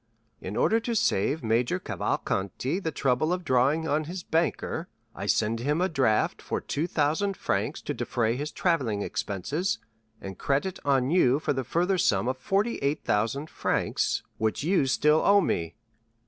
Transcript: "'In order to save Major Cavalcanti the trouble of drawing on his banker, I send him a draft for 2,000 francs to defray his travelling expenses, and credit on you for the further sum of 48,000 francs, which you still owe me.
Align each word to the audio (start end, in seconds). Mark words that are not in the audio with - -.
"'In 0.41 0.57
order 0.57 0.79
to 0.79 0.95
save 0.95 1.43
Major 1.43 1.77
Cavalcanti 1.77 2.79
the 2.79 2.89
trouble 2.91 3.31
of 3.31 3.45
drawing 3.45 3.87
on 3.87 4.05
his 4.05 4.23
banker, 4.23 4.87
I 5.13 5.27
send 5.27 5.59
him 5.59 5.79
a 5.79 5.87
draft 5.87 6.41
for 6.41 6.59
2,000 6.59 7.37
francs 7.37 7.83
to 7.83 7.93
defray 7.93 8.35
his 8.35 8.51
travelling 8.51 9.03
expenses, 9.03 9.77
and 10.19 10.39
credit 10.39 10.79
on 10.83 11.11
you 11.11 11.37
for 11.37 11.53
the 11.53 11.63
further 11.63 11.99
sum 11.99 12.27
of 12.27 12.39
48,000 12.39 13.47
francs, 13.47 14.23
which 14.39 14.63
you 14.63 14.87
still 14.87 15.21
owe 15.23 15.39
me. 15.39 15.75